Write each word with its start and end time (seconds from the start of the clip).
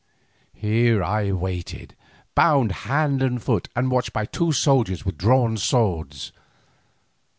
Here 0.55 1.03
I 1.03 1.31
waited 1.31 1.91
a 1.91 1.93
while, 1.93 2.23
bound 2.57 2.71
hand 2.89 3.21
and 3.21 3.39
foot 3.39 3.69
and 3.75 3.91
watched 3.91 4.13
by 4.13 4.25
two 4.25 4.51
soldiers 4.51 5.05
with 5.05 5.15
drawn 5.15 5.57
swords. 5.57 6.31